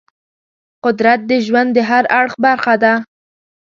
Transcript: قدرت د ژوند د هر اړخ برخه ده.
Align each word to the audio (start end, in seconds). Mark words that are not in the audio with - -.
قدرت 0.85 1.19
د 1.29 1.31
ژوند 1.45 1.69
د 1.73 1.79
هر 1.89 2.03
اړخ 2.19 2.33
برخه 2.45 2.75
ده. 2.83 2.93